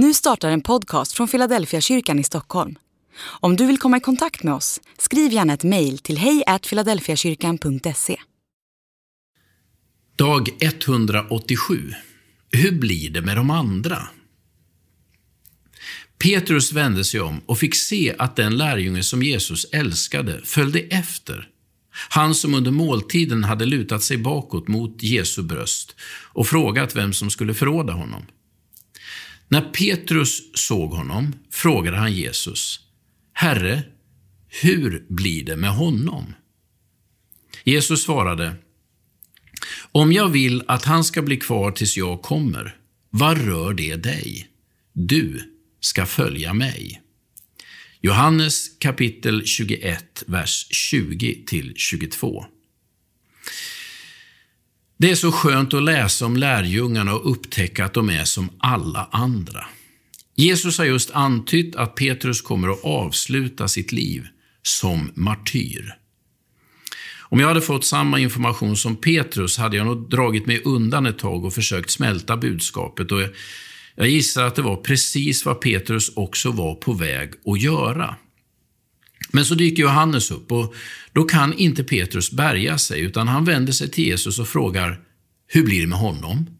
Nu 0.00 0.14
startar 0.14 0.50
en 0.50 0.60
podcast 0.60 1.12
från 1.12 1.28
Philadelphia 1.28 1.80
kyrkan 1.80 2.18
i 2.18 2.24
Stockholm. 2.24 2.78
Om 3.20 3.56
du 3.56 3.66
vill 3.66 3.78
komma 3.78 3.96
i 3.96 4.00
kontakt 4.00 4.42
med 4.42 4.54
oss, 4.54 4.80
skriv 4.98 5.32
gärna 5.32 5.52
ett 5.54 5.64
mejl 5.64 5.98
till 5.98 6.18
hejfiladelfiakyrkan.se. 6.18 8.16
Dag 10.16 10.48
187. 10.60 11.92
Hur 12.50 12.72
blir 12.72 13.10
det 13.10 13.22
med 13.22 13.36
de 13.36 13.50
andra? 13.50 14.08
Petrus 16.18 16.72
vände 16.72 17.04
sig 17.04 17.20
om 17.20 17.40
och 17.46 17.58
fick 17.58 17.74
se 17.74 18.14
att 18.18 18.36
den 18.36 18.56
lärjunge 18.56 19.02
som 19.02 19.22
Jesus 19.22 19.64
älskade 19.64 20.40
följde 20.44 20.80
efter. 20.80 21.48
Han 22.08 22.34
som 22.34 22.54
under 22.54 22.70
måltiden 22.70 23.44
hade 23.44 23.66
lutat 23.66 24.02
sig 24.02 24.18
bakåt 24.18 24.68
mot 24.68 25.02
Jesu 25.02 25.42
bröst 25.42 25.96
och 26.32 26.46
frågat 26.46 26.96
vem 26.96 27.12
som 27.12 27.30
skulle 27.30 27.54
förråda 27.54 27.92
honom. 27.92 28.22
När 29.48 29.60
Petrus 29.60 30.42
såg 30.54 30.90
honom 30.90 31.34
frågade 31.50 31.96
han 31.96 32.12
Jesus, 32.12 32.80
Herre, 33.32 33.82
hur 34.62 35.06
blir 35.08 35.44
det 35.44 35.56
med 35.56 35.70
honom? 35.70 36.34
Jesus 37.64 38.02
svarade, 38.02 38.54
Om 39.92 40.12
jag 40.12 40.28
vill 40.28 40.62
att 40.68 40.84
han 40.84 41.04
ska 41.04 41.22
bli 41.22 41.36
kvar 41.36 41.70
tills 41.70 41.96
jag 41.96 42.22
kommer, 42.22 42.76
vad 43.10 43.38
rör 43.46 43.74
det 43.74 43.96
dig? 43.96 44.48
Du 44.92 45.40
ska 45.80 46.06
följa 46.06 46.54
mig. 46.54 47.02
Johannes 48.00 48.68
kapitel 48.78 49.46
21, 49.46 50.24
vers 50.26 50.66
20-22. 50.92 52.44
Det 55.00 55.10
är 55.10 55.14
så 55.14 55.32
skönt 55.32 55.74
att 55.74 55.82
läsa 55.82 56.26
om 56.26 56.36
lärjungarna 56.36 57.14
och 57.14 57.30
upptäcka 57.30 57.84
att 57.84 57.94
de 57.94 58.10
är 58.10 58.24
som 58.24 58.50
alla 58.58 59.08
andra. 59.12 59.66
Jesus 60.34 60.78
har 60.78 60.84
just 60.84 61.10
antytt 61.10 61.76
att 61.76 61.94
Petrus 61.94 62.42
kommer 62.42 62.68
att 62.68 62.84
avsluta 62.84 63.68
sitt 63.68 63.92
liv 63.92 64.26
som 64.62 65.10
martyr. 65.14 65.94
Om 67.20 67.40
jag 67.40 67.48
hade 67.48 67.60
fått 67.60 67.84
samma 67.84 68.18
information 68.18 68.76
som 68.76 68.96
Petrus 68.96 69.58
hade 69.58 69.76
jag 69.76 69.86
nog 69.86 70.10
dragit 70.10 70.46
mig 70.46 70.62
undan 70.64 71.06
ett 71.06 71.18
tag 71.18 71.44
och 71.44 71.54
försökt 71.54 71.90
smälta 71.90 72.36
budskapet. 72.36 73.12
Och 73.12 73.20
jag 73.96 74.08
gissar 74.08 74.44
att 74.44 74.54
det 74.54 74.62
var 74.62 74.76
precis 74.76 75.46
vad 75.46 75.60
Petrus 75.60 76.16
också 76.16 76.50
var 76.50 76.74
på 76.74 76.92
väg 76.92 77.32
att 77.46 77.60
göra. 77.60 78.16
Men 79.28 79.44
så 79.44 79.54
dyker 79.54 79.82
Johannes 79.82 80.30
upp 80.30 80.52
och 80.52 80.74
då 81.12 81.24
kan 81.24 81.52
inte 81.52 81.84
Petrus 81.84 82.32
bärga 82.32 82.78
sig, 82.78 83.00
utan 83.00 83.28
han 83.28 83.44
vänder 83.44 83.72
sig 83.72 83.90
till 83.90 84.04
Jesus 84.04 84.38
och 84.38 84.48
frågar, 84.48 85.00
hur 85.46 85.62
blir 85.62 85.80
det 85.80 85.86
med 85.86 85.98
honom? 85.98 86.50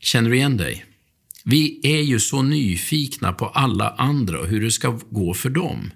Känner 0.00 0.30
du 0.30 0.36
igen 0.36 0.56
dig? 0.56 0.84
Vi 1.44 1.80
är 1.82 2.02
ju 2.02 2.20
så 2.20 2.42
nyfikna 2.42 3.32
på 3.32 3.46
alla 3.46 3.90
andra 3.90 4.40
och 4.40 4.46
hur 4.46 4.60
det 4.60 4.70
ska 4.70 4.98
gå 5.10 5.34
för 5.34 5.50
dem. 5.50 5.90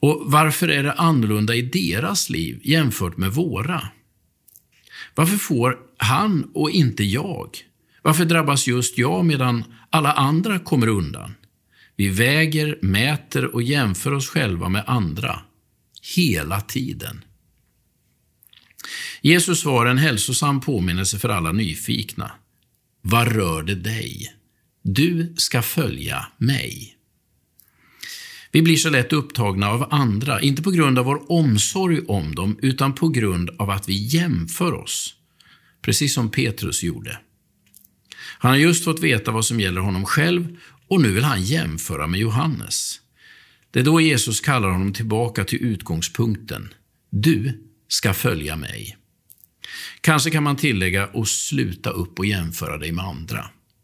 Och 0.00 0.22
varför 0.24 0.68
är 0.68 0.82
det 0.82 0.92
annorlunda 0.92 1.54
i 1.54 1.62
deras 1.62 2.30
liv 2.30 2.60
jämfört 2.64 3.16
med 3.16 3.32
våra? 3.32 3.88
Varför 5.14 5.36
får 5.36 5.76
han 5.96 6.50
och 6.54 6.70
inte 6.70 7.04
jag? 7.04 7.58
Varför 8.02 8.24
drabbas 8.24 8.66
just 8.66 8.98
jag 8.98 9.24
medan 9.24 9.64
alla 9.90 10.12
andra 10.12 10.58
kommer 10.58 10.86
undan? 10.86 11.34
Vi 11.98 12.08
väger, 12.08 12.78
mäter 12.82 13.54
och 13.54 13.62
jämför 13.62 14.12
oss 14.12 14.28
själva 14.28 14.68
med 14.68 14.84
andra. 14.86 15.40
Hela 16.16 16.60
tiden. 16.60 17.24
Jesus 19.22 19.64
var 19.64 19.86
en 19.86 19.98
hälsosam 19.98 20.60
påminnelse 20.60 21.18
för 21.18 21.28
alla 21.28 21.52
nyfikna. 21.52 22.32
Vad 23.02 23.32
rör 23.32 23.62
det 23.62 23.74
dig? 23.74 24.34
Du 24.82 25.34
ska 25.36 25.62
följa 25.62 26.26
mig. 26.36 26.96
Vi 28.52 28.62
blir 28.62 28.76
så 28.76 28.90
lätt 28.90 29.12
upptagna 29.12 29.68
av 29.68 29.88
andra, 29.90 30.40
inte 30.40 30.62
på 30.62 30.70
grund 30.70 30.98
av 30.98 31.04
vår 31.04 31.32
omsorg 31.32 32.00
om 32.08 32.34
dem, 32.34 32.58
utan 32.62 32.94
på 32.94 33.08
grund 33.08 33.50
av 33.58 33.70
att 33.70 33.88
vi 33.88 34.06
jämför 34.06 34.74
oss. 34.74 35.14
Precis 35.82 36.14
som 36.14 36.30
Petrus 36.30 36.82
gjorde. 36.82 37.20
Han 38.38 38.50
har 38.50 38.58
just 38.58 38.84
fått 38.84 39.02
veta 39.02 39.30
vad 39.30 39.44
som 39.44 39.60
gäller 39.60 39.80
honom 39.80 40.04
själv 40.04 40.56
och 40.88 41.00
nu 41.00 41.12
vill 41.12 41.24
han 41.24 41.42
jämföra 41.42 42.06
med 42.06 42.20
Johannes. 42.20 43.00
Det 43.70 43.80
är 43.80 43.84
då 43.84 44.00
Jesus 44.00 44.40
kallar 44.40 44.68
honom 44.68 44.92
tillbaka 44.92 45.44
till 45.44 45.62
utgångspunkten. 45.62 46.68
Du 47.10 47.64
ska 47.88 48.14
följa 48.14 48.56
mig. 48.56 48.96
Kanske 50.00 50.30
kan 50.30 50.42
man 50.42 50.56
tillägga 50.56 51.06
och 51.06 51.28
sluta 51.28 51.90
upp 51.90 52.18
och 52.18 52.26
jämföra 52.26 52.78
dig 52.78 52.92
med 52.92 53.04
andra. 53.04 53.50